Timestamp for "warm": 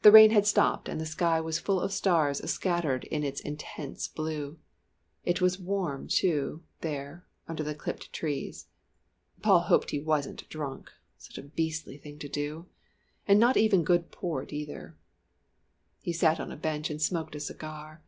5.60-6.08